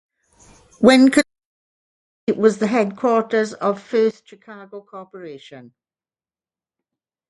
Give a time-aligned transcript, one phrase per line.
[0.79, 1.25] When constructed,
[2.25, 5.75] it was the headquarters of First Chicago Corporation.